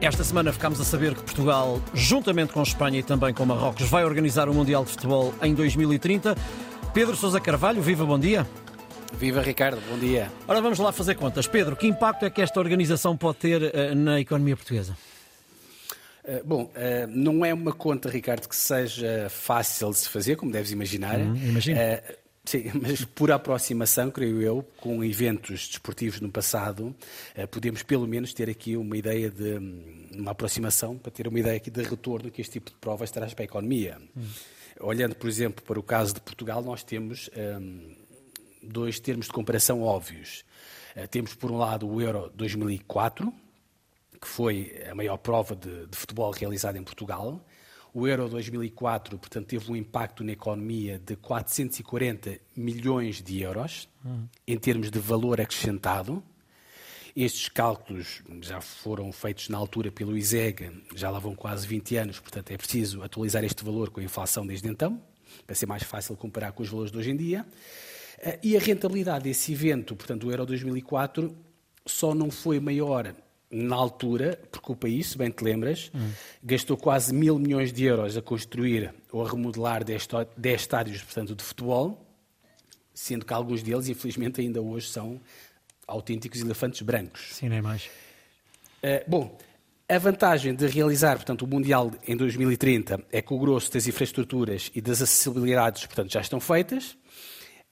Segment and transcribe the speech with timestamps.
[0.00, 4.04] Esta semana ficámos a saber que Portugal, juntamente com Espanha e também com Marrocos, vai
[4.04, 6.36] organizar o Mundial de Futebol em 2030.
[6.94, 8.46] Pedro Sousa Carvalho, viva, bom dia.
[9.18, 10.30] Viva Ricardo, bom dia.
[10.46, 11.48] Ora, vamos lá fazer contas.
[11.48, 14.96] Pedro, que impacto é que esta organização pode ter uh, na economia portuguesa?
[16.24, 16.70] Uh, bom, uh,
[17.08, 21.18] não é uma conta, Ricardo, que seja fácil de se fazer, como deves imaginar.
[21.18, 21.76] Hum, imagino.
[22.48, 26.96] Sim, mas por aproximação, creio eu, com eventos desportivos no passado,
[27.34, 31.38] eh, podemos pelo menos ter aqui uma ideia de hum, uma aproximação para ter uma
[31.38, 33.98] ideia aqui de retorno que este tipo de provas traz para a economia.
[34.16, 34.26] Hum.
[34.80, 37.28] Olhando, por exemplo, para o caso de Portugal, nós temos
[37.60, 37.94] hum,
[38.62, 40.42] dois termos de comparação óbvios.
[40.96, 43.30] Uh, temos, por um lado, o Euro 2004,
[44.18, 47.44] que foi a maior prova de, de futebol realizada em Portugal,
[47.98, 53.88] o Euro 2004, portanto, teve um impacto na economia de 440 milhões de euros,
[54.46, 56.22] em termos de valor acrescentado.
[57.16, 62.20] Estes cálculos já foram feitos na altura pelo ISEG, já lá vão quase 20 anos,
[62.20, 65.02] portanto é preciso atualizar este valor com a inflação desde então,
[65.44, 67.44] para ser mais fácil comparar com os valores de hoje em dia.
[68.20, 71.36] Eh, e a rentabilidade desse evento, portanto, o Euro 2004,
[71.84, 73.12] só não foi maior
[73.50, 76.10] na altura, porque o país, se bem te lembras, hum.
[76.42, 80.08] gastou quase mil milhões de euros a construir ou a remodelar 10
[80.60, 82.06] estádios portanto, de futebol,
[82.92, 85.20] sendo que alguns deles, infelizmente, ainda hoje são
[85.86, 87.30] autênticos elefantes brancos.
[87.32, 87.86] Sim, nem mais.
[88.82, 89.38] Uh, bom,
[89.88, 94.70] a vantagem de realizar portanto, o Mundial em 2030 é que o grosso das infraestruturas
[94.74, 96.96] e das acessibilidades portanto, já estão feitas.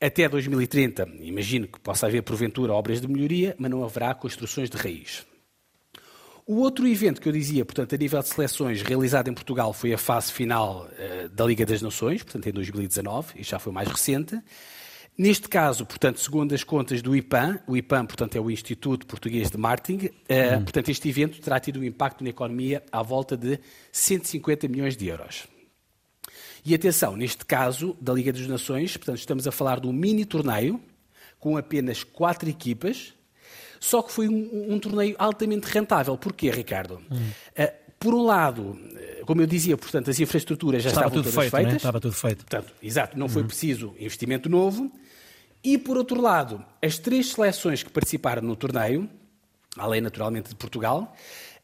[0.00, 4.76] Até 2030, imagino que possa haver, porventura, obras de melhoria, mas não haverá construções de
[4.76, 5.26] raiz.
[6.48, 9.92] O outro evento que eu dizia, portanto, a nível de seleções, realizado em Portugal, foi
[9.92, 13.86] a fase final uh, da Liga das Nações, portanto, em 2019, e já foi mais
[13.86, 14.40] recente.
[15.18, 19.50] Neste caso, portanto, segundo as contas do IPAM, o IPAM, portanto, é o Instituto Português
[19.50, 20.08] de Marketing, uh,
[20.56, 20.62] hum.
[20.62, 23.60] portanto, este evento terá tido um impacto na economia à volta de
[23.92, 25.46] 150 milhões de euros.
[26.64, 30.24] E atenção, neste caso da Liga das Nações, portanto, estamos a falar de um mini
[30.24, 30.80] torneio
[31.38, 33.12] com apenas quatro equipas,
[33.80, 36.16] só que foi um, um torneio altamente rentável.
[36.16, 37.00] Porquê, Ricardo?
[37.10, 37.30] Hum.
[37.58, 41.32] Uh, por um lado, eh, como eu dizia, portanto, as infraestruturas já Estava estavam tudo
[41.32, 41.72] todas feito, feitas.
[41.72, 41.76] Né?
[41.76, 42.44] Estava tudo feito.
[42.46, 43.32] Portanto, exato, não uhum.
[43.32, 44.90] foi preciso investimento novo.
[45.64, 49.10] E, por outro lado, as três seleções que participaram no torneio,
[49.76, 51.14] além naturalmente de Portugal,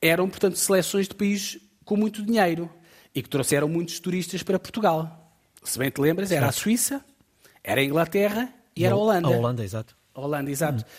[0.00, 2.70] eram, portanto, seleções de países com muito dinheiro
[3.12, 5.32] e que trouxeram muitos turistas para Portugal.
[5.64, 7.04] Se bem te lembras, era a Suíça,
[7.62, 9.28] era a Inglaterra e, era a Holanda.
[9.28, 9.96] A Holanda, exato.
[10.14, 10.84] A Holanda, exato.
[10.84, 10.90] Uhum.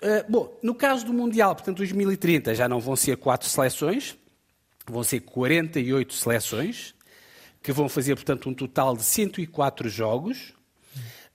[0.00, 4.16] Uh, bom, no caso do Mundial, portanto, 2030 já não vão ser quatro seleções,
[4.86, 6.94] vão ser 48 seleções,
[7.60, 10.54] que vão fazer, portanto, um total de 104 jogos.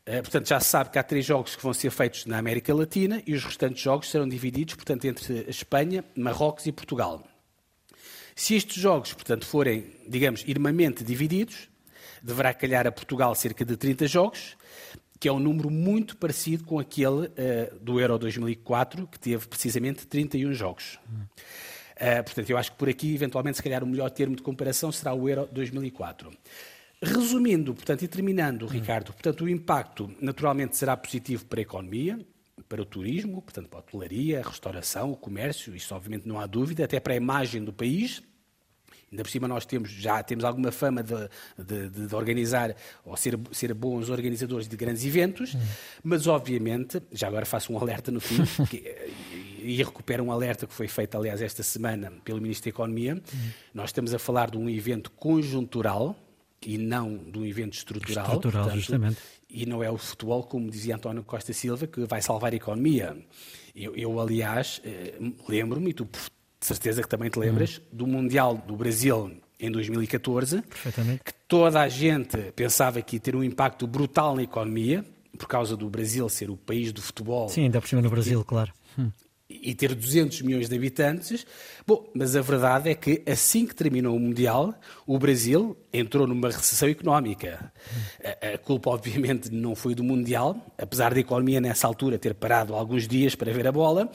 [0.07, 2.73] Uh, portanto, já se sabe que há três jogos que vão ser feitos na América
[2.73, 7.21] Latina e os restantes jogos serão divididos, portanto, entre Espanha, Marrocos e Portugal.
[8.35, 11.69] Se estes jogos, portanto, forem, digamos, irmamente divididos,
[12.21, 14.55] deverá calhar a Portugal cerca de 30 jogos
[15.23, 20.05] que é um número muito parecido com aquele uh, do Euro 2004, que teve precisamente
[20.05, 20.99] 31 jogos.
[21.95, 24.91] Uh, portanto, eu acho que por aqui, eventualmente, se calhar o melhor termo de comparação
[24.91, 26.29] será o Euro 2004.
[27.01, 32.19] Resumindo, portanto, e terminando, Ricardo, portanto, o impacto naturalmente será positivo para a economia,
[32.67, 36.45] para o turismo, portanto, para a hotelaria, a restauração, o comércio, isso obviamente não há
[36.45, 38.21] dúvida, até para a imagem do país,
[39.13, 42.75] Ainda por cima nós temos, já temos alguma fama de, de, de organizar
[43.05, 45.55] ou ser, ser bons organizadores de grandes eventos,
[46.03, 48.83] mas obviamente, já agora faço um alerta no fim, que,
[49.59, 53.21] e recupero um alerta que foi feito, aliás, esta semana pelo Ministro da Economia.
[53.71, 56.15] Nós estamos a falar de um evento conjuntural
[56.65, 58.25] e não de um evento estrutural.
[58.25, 59.17] Estrutural, portanto, justamente.
[59.47, 63.15] E não é o futebol, como dizia António Costa Silva, que vai salvar a economia.
[63.75, 65.13] Eu, eu aliás, eh,
[65.47, 66.07] lembro-me, e tu
[66.63, 67.83] de certeza que também te lembras, uhum.
[67.91, 70.63] do Mundial do Brasil em 2014,
[71.23, 75.03] que toda a gente pensava que ia ter um impacto brutal na economia,
[75.37, 77.49] por causa do Brasil ser o país do futebol.
[77.49, 78.71] Sim, ainda por cima no Brasil, e, claro.
[79.61, 81.45] E ter 200 milhões de habitantes.
[81.85, 84.73] Bom, mas a verdade é que assim que terminou o Mundial,
[85.05, 87.71] o Brasil entrou numa recessão económica.
[88.41, 92.73] A, a culpa, obviamente, não foi do Mundial, apesar da economia nessa altura ter parado
[92.73, 94.09] alguns dias para ver a bola,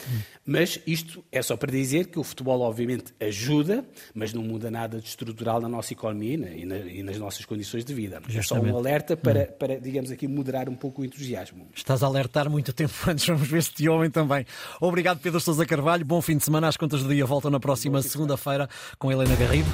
[0.45, 5.01] mas isto é só para dizer que o futebol, obviamente, ajuda, mas não muda nada
[5.01, 8.21] de estrutural na nossa economia e, na, e nas nossas condições de vida.
[8.27, 8.39] Justamente.
[8.39, 9.57] É só um alerta para, hum.
[9.59, 11.69] para, digamos aqui, moderar um pouco o entusiasmo.
[11.75, 14.45] Estás a alertar muito tempo antes, vamos ver se te ouvem também.
[14.81, 16.07] Obrigado, Pedro Sousa Carvalho.
[16.07, 16.69] Bom fim de semana.
[16.69, 18.67] As contas do dia voltam na próxima segunda-feira
[18.99, 19.69] com Helena Garrido.